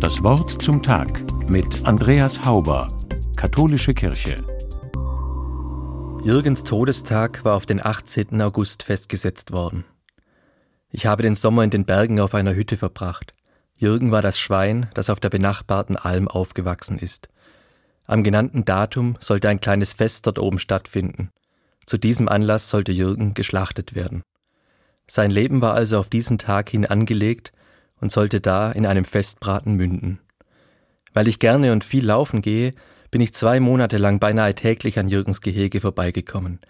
Das 0.00 0.22
Wort 0.22 0.62
zum 0.62 0.82
Tag 0.82 1.22
mit 1.50 1.86
Andreas 1.86 2.44
Hauber, 2.44 2.88
Katholische 3.36 3.92
Kirche. 3.92 4.36
Jürgens 6.24 6.64
Todestag 6.64 7.44
war 7.44 7.56
auf 7.56 7.66
den 7.66 7.84
18. 7.84 8.40
August 8.40 8.84
festgesetzt 8.84 9.52
worden. 9.52 9.84
Ich 10.90 11.06
habe 11.06 11.22
den 11.22 11.34
Sommer 11.34 11.62
in 11.62 11.70
den 11.70 11.84
Bergen 11.84 12.20
auf 12.20 12.34
einer 12.34 12.54
Hütte 12.54 12.76
verbracht. 12.76 13.34
Jürgen 13.76 14.12
war 14.12 14.22
das 14.22 14.38
Schwein, 14.38 14.88
das 14.94 15.10
auf 15.10 15.20
der 15.20 15.30
benachbarten 15.30 15.96
Alm 15.96 16.26
aufgewachsen 16.26 16.98
ist. 16.98 17.28
Am 18.06 18.24
genannten 18.24 18.64
Datum 18.64 19.16
sollte 19.20 19.48
ein 19.48 19.60
kleines 19.60 19.92
Fest 19.92 20.26
dort 20.26 20.38
oben 20.38 20.58
stattfinden. 20.58 21.30
Zu 21.86 21.98
diesem 21.98 22.28
Anlass 22.28 22.70
sollte 22.70 22.92
Jürgen 22.92 23.34
geschlachtet 23.34 23.94
werden. 23.94 24.22
Sein 25.06 25.30
Leben 25.30 25.60
war 25.60 25.74
also 25.74 25.98
auf 25.98 26.08
diesen 26.08 26.38
Tag 26.38 26.70
hin 26.70 26.86
angelegt 26.86 27.52
und 28.00 28.12
sollte 28.12 28.40
da 28.40 28.70
in 28.72 28.86
einem 28.86 29.04
Festbraten 29.04 29.74
münden. 29.74 30.20
Weil 31.12 31.28
ich 31.28 31.38
gerne 31.38 31.72
und 31.72 31.84
viel 31.84 32.04
laufen 32.04 32.42
gehe, 32.42 32.74
bin 33.10 33.20
ich 33.20 33.34
zwei 33.34 33.60
Monate 33.60 33.98
lang 33.98 34.20
beinahe 34.20 34.54
täglich 34.54 34.98
an 34.98 35.08
Jürgens 35.08 35.40
Gehege 35.40 35.80
vorbeigekommen. 35.80 36.60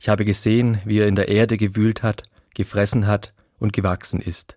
Ich 0.00 0.08
habe 0.08 0.24
gesehen, 0.24 0.80
wie 0.84 0.98
er 0.98 1.08
in 1.08 1.16
der 1.16 1.28
Erde 1.28 1.56
gewühlt 1.56 2.02
hat, 2.02 2.22
gefressen 2.54 3.06
hat 3.06 3.34
und 3.58 3.72
gewachsen 3.72 4.20
ist. 4.20 4.56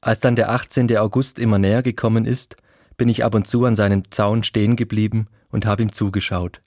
Als 0.00 0.20
dann 0.20 0.36
der 0.36 0.50
18. 0.50 0.96
August 0.96 1.38
immer 1.38 1.58
näher 1.58 1.82
gekommen 1.82 2.24
ist, 2.24 2.56
bin 2.96 3.08
ich 3.08 3.24
ab 3.24 3.34
und 3.34 3.46
zu 3.46 3.64
an 3.64 3.76
seinem 3.76 4.10
Zaun 4.10 4.42
stehen 4.42 4.76
geblieben 4.76 5.28
und 5.50 5.66
habe 5.66 5.82
ihm 5.82 5.92
zugeschaut. 5.92 6.62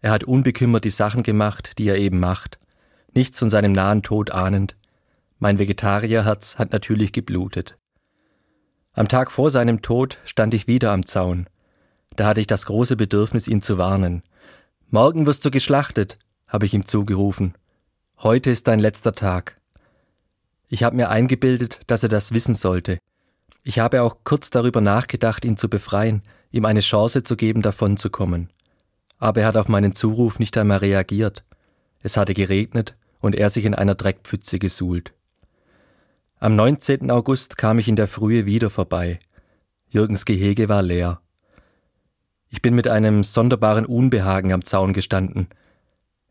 Er 0.00 0.12
hat 0.12 0.24
unbekümmert 0.24 0.84
die 0.84 0.90
Sachen 0.90 1.22
gemacht, 1.22 1.78
die 1.78 1.88
er 1.88 1.96
eben 1.96 2.20
macht, 2.20 2.58
nichts 3.14 3.38
von 3.38 3.50
seinem 3.50 3.72
nahen 3.72 4.02
Tod 4.02 4.30
ahnend. 4.30 4.76
Mein 5.38 5.58
Vegetarierherz 5.58 6.58
hat 6.58 6.72
natürlich 6.72 7.12
geblutet. 7.12 7.76
Am 8.92 9.08
Tag 9.08 9.30
vor 9.30 9.50
seinem 9.50 9.82
Tod 9.82 10.18
stand 10.24 10.54
ich 10.54 10.66
wieder 10.66 10.92
am 10.92 11.06
Zaun. 11.06 11.46
Da 12.16 12.26
hatte 12.26 12.40
ich 12.40 12.46
das 12.46 12.66
große 12.66 12.96
Bedürfnis, 12.96 13.46
ihn 13.46 13.62
zu 13.62 13.78
warnen. 13.78 14.22
Morgen 14.88 15.26
wirst 15.26 15.44
du 15.44 15.50
geschlachtet, 15.50 16.18
habe 16.46 16.66
ich 16.66 16.74
ihm 16.74 16.86
zugerufen. 16.86 17.54
Heute 18.18 18.50
ist 18.50 18.66
dein 18.66 18.80
letzter 18.80 19.12
Tag. 19.12 19.60
Ich 20.68 20.82
habe 20.82 20.96
mir 20.96 21.08
eingebildet, 21.08 21.80
dass 21.86 22.02
er 22.02 22.08
das 22.08 22.32
wissen 22.32 22.54
sollte. 22.54 22.98
Ich 23.62 23.78
habe 23.78 24.02
auch 24.02 24.18
kurz 24.24 24.50
darüber 24.50 24.80
nachgedacht, 24.80 25.44
ihn 25.44 25.56
zu 25.56 25.68
befreien, 25.68 26.22
ihm 26.50 26.64
eine 26.64 26.80
Chance 26.80 27.22
zu 27.22 27.36
geben, 27.36 27.62
davon 27.62 27.96
zu 27.96 28.10
kommen. 28.10 28.50
Aber 29.18 29.42
er 29.42 29.48
hat 29.48 29.56
auf 29.56 29.68
meinen 29.68 29.94
Zuruf 29.94 30.38
nicht 30.38 30.56
einmal 30.56 30.78
reagiert. 30.78 31.44
Es 32.00 32.16
hatte 32.16 32.34
geregnet 32.34 32.96
und 33.20 33.34
er 33.34 33.50
sich 33.50 33.64
in 33.64 33.74
einer 33.74 33.94
Dreckpfütze 33.94 34.58
gesuhlt. 34.58 35.12
Am 36.40 36.54
19. 36.54 37.10
August 37.10 37.58
kam 37.58 37.80
ich 37.80 37.88
in 37.88 37.96
der 37.96 38.06
Frühe 38.06 38.46
wieder 38.46 38.70
vorbei. 38.70 39.18
Jürgens 39.88 40.24
Gehege 40.24 40.68
war 40.68 40.82
leer. 40.82 41.20
Ich 42.48 42.62
bin 42.62 42.76
mit 42.76 42.86
einem 42.86 43.24
sonderbaren 43.24 43.84
Unbehagen 43.84 44.52
am 44.52 44.64
Zaun 44.64 44.92
gestanden. 44.92 45.48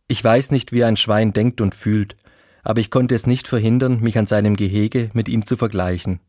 Ich 0.07 0.23
weiß 0.23 0.51
nicht, 0.51 0.71
wie 0.71 0.85
ein 0.85 0.95
Schwein 0.95 1.33
denkt 1.33 1.59
und 1.59 1.75
fühlt, 1.75 2.15
aber 2.63 2.79
ich 2.79 2.89
konnte 2.89 3.15
es 3.15 3.27
nicht 3.27 3.49
verhindern, 3.49 3.99
mich 3.99 4.17
an 4.17 4.27
seinem 4.27 4.55
Gehege 4.55 5.09
mit 5.11 5.27
ihm 5.27 5.45
zu 5.45 5.57
vergleichen. 5.57 6.21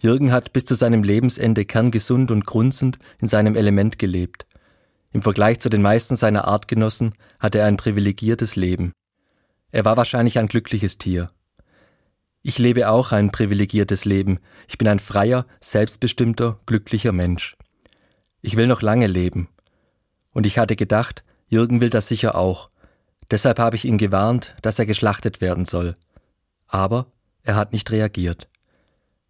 Jürgen 0.00 0.32
hat 0.32 0.52
bis 0.52 0.64
zu 0.64 0.74
seinem 0.74 1.04
Lebensende 1.04 1.64
kerngesund 1.64 2.32
und 2.32 2.46
grunzend 2.46 2.98
in 3.20 3.28
seinem 3.28 3.54
Element 3.54 4.00
gelebt. 4.00 4.44
Im 5.12 5.22
Vergleich 5.22 5.60
zu 5.60 5.68
den 5.68 5.82
meisten 5.82 6.16
seiner 6.16 6.48
Artgenossen 6.48 7.14
hatte 7.38 7.58
er 7.58 7.66
ein 7.66 7.76
privilegiertes 7.76 8.56
Leben. 8.56 8.90
Er 9.70 9.84
war 9.84 9.96
wahrscheinlich 9.96 10.40
ein 10.40 10.48
glückliches 10.48 10.98
Tier. 10.98 11.30
Ich 12.42 12.58
lebe 12.58 12.88
auch 12.88 13.12
ein 13.12 13.30
privilegiertes 13.30 14.04
Leben. 14.04 14.38
Ich 14.68 14.78
bin 14.78 14.88
ein 14.88 14.98
freier, 14.98 15.46
selbstbestimmter, 15.60 16.58
glücklicher 16.66 17.12
Mensch. 17.12 17.56
Ich 18.40 18.56
will 18.56 18.66
noch 18.66 18.82
lange 18.82 19.06
leben. 19.06 19.48
Und 20.32 20.46
ich 20.46 20.58
hatte 20.58 20.76
gedacht, 20.76 21.22
Jürgen 21.48 21.80
will 21.80 21.90
das 21.90 22.08
sicher 22.08 22.34
auch, 22.34 22.70
Deshalb 23.32 23.58
habe 23.58 23.76
ich 23.76 23.86
ihn 23.86 23.96
gewarnt, 23.96 24.54
dass 24.60 24.78
er 24.78 24.84
geschlachtet 24.84 25.40
werden 25.40 25.64
soll. 25.64 25.96
Aber 26.66 27.06
er 27.42 27.56
hat 27.56 27.72
nicht 27.72 27.90
reagiert. 27.90 28.46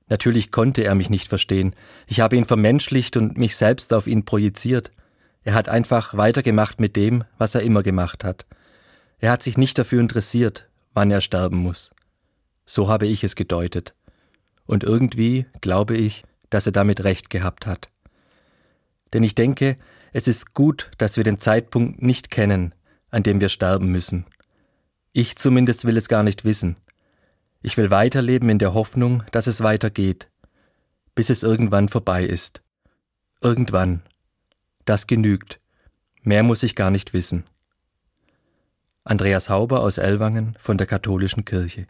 Natürlich 0.08 0.50
konnte 0.50 0.82
er 0.82 0.96
mich 0.96 1.08
nicht 1.08 1.28
verstehen. 1.28 1.76
Ich 2.08 2.18
habe 2.18 2.36
ihn 2.36 2.44
vermenschlicht 2.44 3.16
und 3.16 3.38
mich 3.38 3.56
selbst 3.56 3.94
auf 3.94 4.08
ihn 4.08 4.24
projiziert. 4.24 4.90
Er 5.44 5.54
hat 5.54 5.68
einfach 5.68 6.16
weitergemacht 6.16 6.80
mit 6.80 6.96
dem, 6.96 7.22
was 7.38 7.54
er 7.54 7.62
immer 7.62 7.84
gemacht 7.84 8.24
hat. 8.24 8.44
Er 9.20 9.30
hat 9.30 9.44
sich 9.44 9.56
nicht 9.56 9.78
dafür 9.78 10.00
interessiert, 10.00 10.68
wann 10.94 11.12
er 11.12 11.20
sterben 11.20 11.58
muss. 11.58 11.92
So 12.64 12.88
habe 12.88 13.06
ich 13.06 13.24
es 13.24 13.36
gedeutet. 13.36 13.94
Und 14.66 14.84
irgendwie 14.84 15.46
glaube 15.60 15.96
ich, 15.96 16.22
dass 16.50 16.66
er 16.66 16.72
damit 16.72 17.04
recht 17.04 17.30
gehabt 17.30 17.66
hat. 17.66 17.90
Denn 19.12 19.22
ich 19.22 19.34
denke, 19.34 19.76
es 20.12 20.28
ist 20.28 20.54
gut, 20.54 20.90
dass 20.98 21.16
wir 21.16 21.24
den 21.24 21.38
Zeitpunkt 21.38 22.02
nicht 22.02 22.30
kennen, 22.30 22.74
an 23.10 23.22
dem 23.22 23.40
wir 23.40 23.48
sterben 23.48 23.90
müssen. 23.90 24.26
Ich 25.12 25.36
zumindest 25.36 25.84
will 25.84 25.96
es 25.96 26.08
gar 26.08 26.22
nicht 26.22 26.44
wissen. 26.44 26.76
Ich 27.62 27.76
will 27.76 27.90
weiterleben 27.90 28.48
in 28.48 28.58
der 28.58 28.74
Hoffnung, 28.74 29.22
dass 29.30 29.46
es 29.46 29.62
weitergeht, 29.62 30.28
bis 31.14 31.30
es 31.30 31.42
irgendwann 31.42 31.88
vorbei 31.88 32.24
ist. 32.24 32.62
Irgendwann. 33.40 34.02
Das 34.84 35.06
genügt. 35.06 35.60
Mehr 36.22 36.42
muss 36.42 36.62
ich 36.62 36.74
gar 36.74 36.90
nicht 36.90 37.12
wissen. 37.12 37.44
Andreas 39.04 39.50
Hauber 39.50 39.80
aus 39.80 39.98
Ellwangen 39.98 40.56
von 40.58 40.78
der 40.78 40.86
Katholischen 40.86 41.44
Kirche. 41.44 41.80